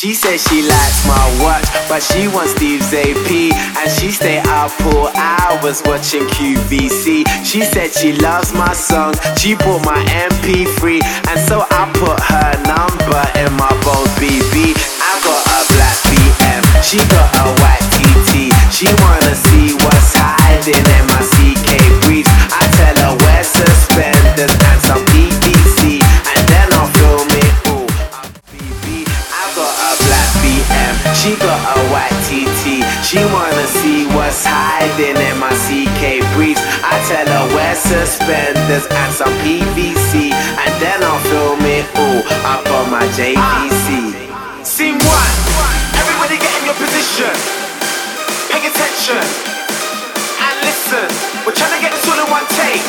She 0.00 0.14
says 0.14 0.42
she 0.48 0.62
likes 0.62 1.06
my 1.06 1.44
watch, 1.44 1.68
but 1.86 2.00
she 2.00 2.26
wants 2.26 2.52
Steve's 2.52 2.88
AP. 2.88 3.52
And 3.52 3.90
she 4.00 4.10
stay 4.10 4.38
up 4.48 4.70
for 4.70 5.12
hours 5.14 5.82
watching 5.84 6.24
QVC. 6.24 7.28
She 7.44 7.60
said 7.60 7.92
she 7.92 8.14
loves 8.14 8.54
my 8.54 8.72
songs, 8.72 9.20
she 9.36 9.56
bought 9.56 9.84
my 9.84 10.02
MP3. 10.24 11.04
And 11.28 11.38
so 11.44 11.66
I 11.68 11.84
put 11.92 12.16
her 12.16 12.50
number 12.64 13.20
in 13.44 13.52
my 13.60 13.68
Bose 13.84 14.08
BB. 14.16 14.72
I 15.04 15.12
got 15.20 15.42
a 15.52 15.60
black 15.68 15.98
BM, 16.08 16.64
she 16.80 16.96
got 17.12 17.28
a 17.36 17.52
white 17.60 17.84
TT. 17.92 18.56
She 18.72 18.88
wanna 19.04 19.34
see 19.36 19.74
what's 19.84 20.16
hiding 20.16 20.80
in 20.80 21.09
she 31.20 31.36
got 31.36 31.76
a 31.76 31.80
white. 31.92 32.10
She 33.10 33.18
wanna 33.34 33.66
see 33.66 34.06
what's 34.14 34.46
hiding 34.46 35.18
in 35.18 35.36
my 35.36 35.50
CK 35.66 36.22
briefs. 36.32 36.62
I 36.80 36.94
tell 37.10 37.26
her 37.26 37.46
wear 37.54 37.74
suspenders 37.74 38.86
and 38.86 39.12
some 39.12 39.34
PVC. 39.42 40.30
And 40.30 40.72
then 40.80 41.02
I'll 41.02 41.18
film 41.26 41.60
it 41.66 41.84
all 41.98 42.22
up 42.46 42.64
on 42.70 42.86
my 42.88 43.04
JVC. 43.18 44.14
Scene 44.64 44.96
one. 45.02 45.34
Everybody 45.98 46.38
get 46.38 46.54
in 46.62 46.70
your 46.70 46.78
position. 46.78 47.34
Pay 48.48 48.62
attention 48.62 49.24
and 50.40 50.54
listen. 50.62 51.08
We're 51.42 51.58
trying 51.58 51.74
to 51.74 51.80
get 51.82 51.90
this 51.92 52.06
all 52.06 52.16
in 52.16 52.30
one 52.30 52.46
take, 52.54 52.84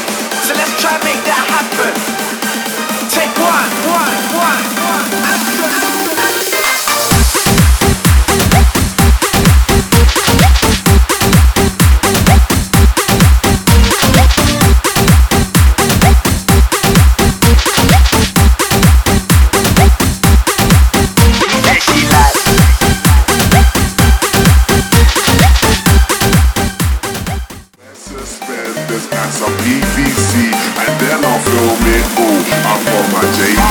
my 33.10 33.22
JVC. 33.34 33.71